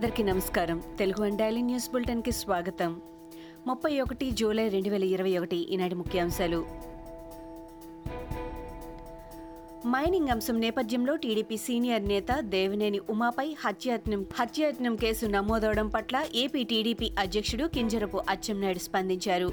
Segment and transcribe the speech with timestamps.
[0.00, 0.82] అందరికీ నమస్కారం.
[0.98, 3.00] Telugu and daily news బులెటిన్కి స్వాగతం.
[3.66, 6.66] ముప్పై ఒకటి జూలై రెండు వేల ఇరవై ఒకటి ఈనాటి ముఖ్యాంశాలు.
[9.86, 17.12] మైనింగ్ అంశం నేపథ్యంలో టీడీపీ సీనియర్ నేత దేవినేని ఉమాపై హత్యాయత్నం హత్యాయత్నం కేసు నమోదవడం పట్ల ఏపీ టీడీపీ
[17.18, 19.52] అధ్యక్షుడు కింజరపు అచ్చెన్నాయుడు స్పందించారు.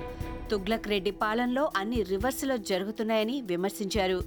[0.52, 4.20] తుగ్లక్ రెడ్డి పాలనలో అన్ని రివర్స్లో జరుగుతున్నాయని విమర్శించారు.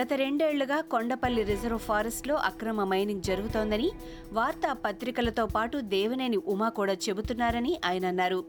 [0.00, 3.88] గత రెండేళ్ళుగా కొండపల్లి రిజర్వ్ ఫారెస్ట్లో అక్రమ మైనింగ్ జరుగుతోందని
[4.38, 8.40] వార్తా పత్రికలతో పాటు దేవినేని ఉమా కూడా చెబుతున్నారని ఆయన అన్నారు.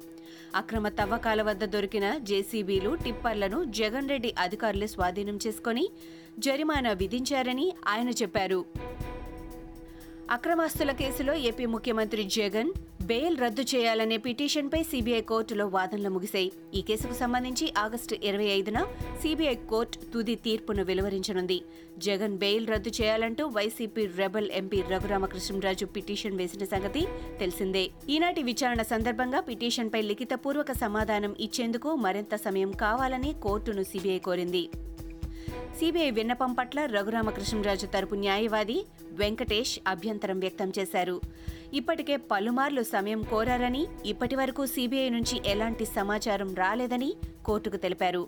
[0.55, 5.85] అక్రమ తవ్వకాల వద్ద దొరికిన జేసీబీలు టిప్పర్లను జగన్ రెడ్డి అధికారులు స్వాధీనం చేసుకొని
[6.39, 8.59] జరిమానా విధించారని ఆయన చెప్పారు.
[10.36, 16.52] అక్రమాస్తుల కేసులో ఏపీ ముఖ్యమంత్రి జగన్ బెయిల్ రద్దు చేయాలనే పిటిషన్పై సీబీఐ కోర్టులో వాదనలు ముగిశాయి.
[16.76, 18.80] ఈ కేసుకు సంబంధించి ఆగస్టు ఇరవై ఐదున
[19.22, 21.62] సీబీఐ కోర్టు తుది తీర్పును వెలువరించనుంది.
[21.98, 27.08] జగన్ బెయిల్ రద్దు చేయాలంటూ YCP rebel MP Raghuramakrishnaraju petition వేసిన సంగతి
[27.39, 27.86] తెలిసిందే.
[28.09, 34.66] ఈనాటి విచారణ సందర్భంగా పిటిషన్పై లిఖితపూర్వక సమాధానం ఇచ్చేందుకు మరింత సమయం కావాలని కోర్టును సీబీఐ కోరింది.
[35.80, 41.22] సిబిఐ విన్నపం పట్ల రఘురామకృష్ణరాజు తరపు న్యాయవాది వెంకటేష్ అభ్యంతరం వ్యక్తం చేశారు.
[41.73, 47.14] ఇప్పటికే పలుమార్లు సమయం కోరారని ఇప్పటి వరకు సిబిఐ నుంచి ఎలాంటి సమాచారం రాలేదని
[47.45, 48.28] కోర్టుకు తెలిపారు.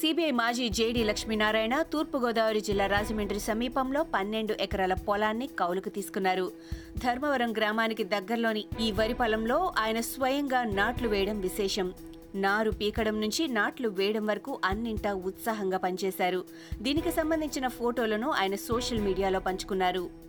[0.00, 6.52] సిబిఐ మాజీ జేడీ లక్ష్మీనారాయణ తూర్పుగోదావరి జిల్లా రాజమండ్రి సమీపంలో పన్నెండు ఎకరాల పొలాన్ని కౌలుకు తీసుకున్నారు.
[6.98, 11.94] ధర్మవరం గ్రామానికి దగ్గరలోని ఈ వరి పొలంలో ఆయన స్వయంగా నాట్లు వేయడం విశేషం.
[12.34, 16.44] నారు పీకడం నుంచి నాట్లు వేయడం వరకు అన్నింటా ఉత్సాహంగా పనిచేశారు.
[16.82, 20.26] దీనికి సంబంధించిన ఫోటోలను ఆయన సోషల్ మీడియాలో పంచుకున్నారు.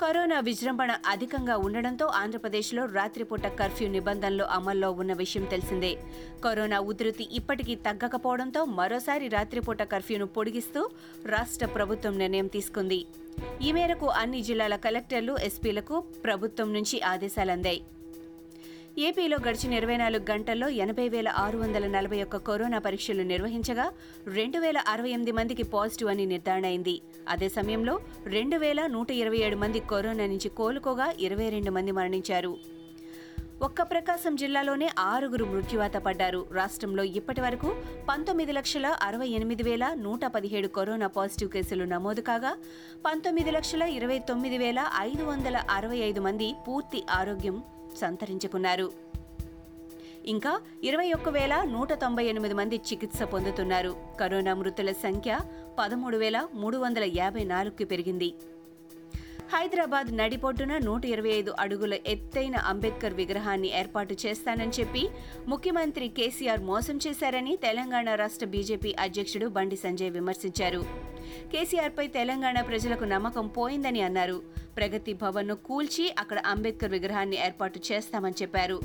[0.00, 5.98] కరోనా విజృంభణ అధికంగా ఉండడంతో ఆంధ్రప్రదేశ్లో రాత్రిపూట కర్ఫ్యూ నిబంధనలు అమల్లో ఉన్న విషయం తెలిసిందే.
[6.44, 10.90] కరోనా ఉధృతి ఇప్పటికీ తగ్గకపోవడంతో మరోసారి రాత్రిపూట కర్ఫ్యూను పొడిగిస్తూ
[11.26, 13.06] రాష్ట్ర ప్రభుత్వం నిర్ణయం తీసుకుంది.
[13.62, 17.82] ఈ మేరకు అన్ని జిల్లాల కలెక్టర్లు ఎస్పీలకు ప్రభుత్వం నుంచి ఆదేశాలు అందాయి
[18.98, 23.92] ఏపీలో గడిచిన ఇరవై నాలుగు గంటల్లో ఎనభై వేల ఆరు వందల నలభై ఒక్క కరోనా పరీక్షలు నిర్వహించగా
[24.26, 29.36] రెండు వేల అరవై ఎనిమిది మందికి పాజిటివ్ అని నిర్ధారణ అయింది అదే సమయంలో రెండు వేల నూట ఇరవై
[29.36, 32.58] ఏడు మంది కరోనా నుంచి కోలుకోగా ఇరవై రెండు మంది మరణించారు.
[33.62, 36.46] ఒక్క ప్రకాశం జిల్లాలోనే ఆరుగురు మృత్యువాత పడ్డారు.
[36.52, 37.76] రాష్ట్రంలో ఇప్పటి వరకు
[38.08, 42.56] పంతొమ్మిది లక్షల అరవై ఎనిమిది వేల నూట పదిహేడు కరోనా పాజిటివ్ కేసులు నమోదు కాగా
[43.06, 47.58] పంతొమ్మిది లక్షల ఇరవై తొమ్మిది వేల ఐదు వందల అరవై ఐదు మంది పూర్తి ఆరోగ్యం
[47.96, 48.92] సంతరించుకున్నారు.
[50.26, 53.96] ఇంకా ఇరవై ఒక్క వేల నూట తొంభై ఎనిమిది మంది చికిత్స పొందుతున్నారు.
[54.20, 55.38] కరోనా మృతుల సంఖ్య
[55.78, 58.34] పదమూడు వేల మూడు వందల యాభై నాలుగుకి పెరిగింది.
[59.52, 65.02] హైదరాబాద్ నడిపొడ్డున నూట ఇరవై ఐదు అడుగుల ఎత్తైన అంబేద్కర్ విగ్రహాన్ని ఏర్పాటు చేస్తానని చెప్పి
[65.48, 70.80] ముఖ్యమంత్రి కేసీఆర్ మోసం చేశారని తెలంగాణ రాష్ట్ర బీజేపీ అధ్యక్షుడు బండి సంజయ్ విమర్శించారు.
[71.52, 74.38] కేసీఆర్పై తెలంగాణ ప్రజలకు నమ్మకం పోయిందని అన్నారు.
[74.78, 78.78] ప్రగతి భవన్ను కూల్చి అక్కడ అంబేద్కర్ విగ్రహాన్ని ఏర్పాటు చేస్తామని చెప్పారు.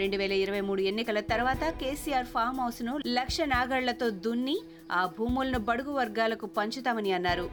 [0.00, 4.58] రెండు వేల ఇరవై మూడు ఎన్నికల తర్వాత కేసీఆర్ ఫామ్ హౌస్ను లక్ష నాగళ్ళతో దున్ని
[4.92, 7.48] ఆ భూములను బడుగు వర్గాలకు పంచుతామని అన్నారు.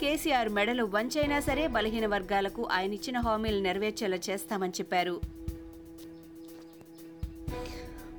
[0.00, 5.20] కేసీఆర్ మెడలు వంచైనా సరే బలహీన వర్గాలకు ఆయన ఇచ్చిన హామీలు నెరవేర్చేలా చేస్తామని చెప్పారు.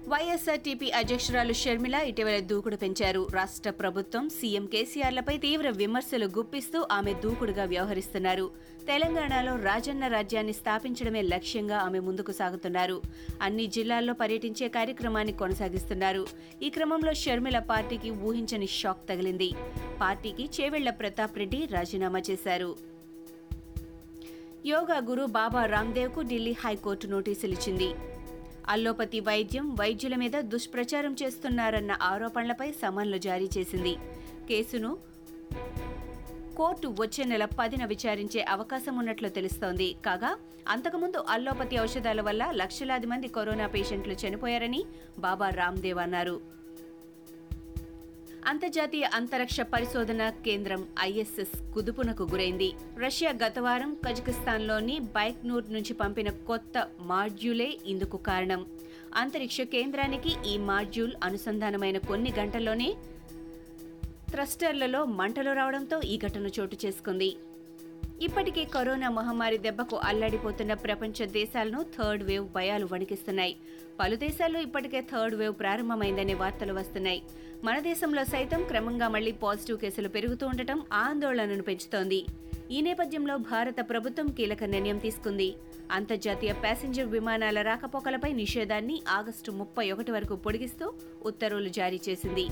[0.07, 3.27] వైఎస్ఆర్టీపీ అధ్యక్షురాలు షర్మిల ఇటీవల దూకుడు పెంచారు.
[3.33, 8.51] రాష్ట్ర ప్రభుత్వం సీఎం కేసీఆర్లపై తీవ్ర విమర్శలు గుప్పిస్తూ ఆమె దూకుడుగా వ్యవహరిస్తున్నారు.
[8.87, 13.01] తెలంగాణలో రాజన్న రాజ్యాన్ని స్థాపించడమే లక్ష్యంగా ఆమె ముందుకు సాగుతున్నారు.
[13.41, 16.27] అన్ని జిల్లాల్లో పర్యటించే కార్యక్రమాన్ని కొనసాగిస్తున్నారు.
[16.63, 19.51] ఈ క్రమంలో షర్మిల పార్టీకి ఊహించని షాక్ తగిలింది.
[20.01, 22.75] పార్టీకి చేవెళ్ళ ప్రతాప్ రెడ్డి రాజీనామా చేశారు.
[24.65, 27.89] యోగా గురు బాబా రామ్దేవ్కు ఢిల్లీ హైకోర్టు నోటీసులు ఇచ్చింది.
[28.67, 33.93] అల్లోపతి వైద్యం వైద్యుల మీద దుష్ప్రచారం చేస్తున్నారన్న ఆరోపణలపై సమన్లు జారీ చేసింది.
[34.49, 34.97] కేసును
[36.57, 39.95] కోర్టు వచ్చే నెల పదిన విచారించే అవకాశం ఉన్నట్లు తెలుస్తోంది.
[40.05, 40.37] కాగా
[40.67, 44.83] అంతకుముందు అల్లోపతి ఔషధాల వల్ల లక్షలాది మంది కరోనా పేషెంట్లు చనిపోయారని
[45.19, 46.58] బాబా రామ్దేవ్ అన్నారు.
[48.47, 52.73] అంతర్జాతీయ అంతరిక్ష పరిశోధన కేంద్రం ఐఎస్ఎస్ కుదుపునకు గురైంది.
[53.05, 58.65] రష్యా గత వారం కజకిస్తాన్లోని బైక్నూర్ నుంచి పంపిన కొత్త మాడ్యూలే ఇందుకు కారణం.
[59.15, 62.95] అంతరిక్ష కేంద్రానికి ఈ మాడ్యూల్ అనుసంధానమైన కొన్ని గంటల్లోనే
[64.29, 67.35] థ్రస్టర్లలో మంటలు రావడంతో ఈ ఘటన చోటు చేసుకుంది.
[68.21, 73.55] ఇప్పటికే కరోనా మహమ్మారి దెబ్బకు అల్లాడిపోతున్న ప్రపంచ దేశాలను థర్డ్ వేవ్ భయాలు వణికిస్తున్నాయి.
[73.99, 77.23] పలు దేశాల్లో ఇప్పటికే థర్డ్ వేవ్ ప్రారంభమైందనే వార్తలు వస్తున్నాయి.
[77.63, 82.25] మన దేశంలో సైతం క్రమంగా మళ్ళీ పాజిటివ్ కేసులు పెరుగుతూ ఉండటం ఆందోళనను పెంచుతోంది.
[82.71, 85.55] ఈ నేపథ్యంలో భారత ప్రభుత్వం కీలక నిర్ణయం తీసుకుంది.
[85.91, 90.93] అంతర్జాతీయ ప్యాసింజర్ విమానాల రాకపోకలపై నిషేధాన్ని ఆగస్టు ముప్పై ఒకటి వరకు పొడిగిస్తూ
[91.25, 92.47] ఉత్తర్వులు జారీ చేసింది.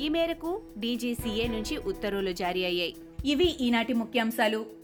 [0.00, 2.94] ఈ మేరకు డీజీసీఏ నుంచి ఉత్తర్వులు జారీ అయ్యాయి.
[3.24, 4.83] ఇవి ఈనాటి ముఖ్యాంశాలు.